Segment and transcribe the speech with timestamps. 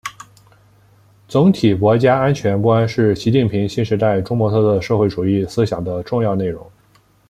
[1.27, 6.65] 总体国家安全观是习近平新时代中国特色社会主义思想的重要内容